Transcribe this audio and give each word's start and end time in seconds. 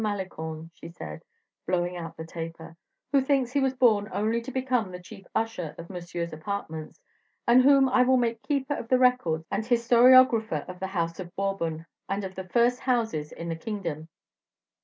Malicorne," 0.03 0.71
she 0.73 0.89
said, 0.89 1.21
blowing 1.67 1.95
out 1.95 2.17
the 2.17 2.25
taper, 2.25 2.75
"who 3.11 3.21
thinks 3.21 3.51
he 3.51 3.59
was 3.59 3.75
born 3.75 4.09
only 4.11 4.41
to 4.41 4.49
become 4.51 4.91
the 4.91 4.99
chief 4.99 5.27
usher 5.35 5.75
of 5.77 5.91
Monsieur's 5.91 6.33
apartments, 6.33 6.99
and 7.47 7.61
whom 7.61 7.87
I 7.87 8.01
will 8.01 8.17
make 8.17 8.41
keeper 8.41 8.73
of 8.73 8.87
the 8.87 8.97
records 8.97 9.45
and 9.51 9.63
historiographer 9.63 10.67
of 10.67 10.79
the 10.79 10.87
house 10.87 11.19
of 11.19 11.35
Bourbon, 11.35 11.85
and 12.09 12.23
of 12.23 12.33
the 12.33 12.49
first 12.49 12.79
houses 12.79 13.31
in 13.31 13.47
the 13.47 13.55
kingdom. 13.55 14.09